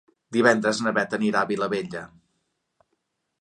Divendres 0.37 0.79
na 0.85 0.93
Beth 0.99 1.13
anirà 1.17 1.43
a 1.43 1.49
Vilabella. 1.51 2.03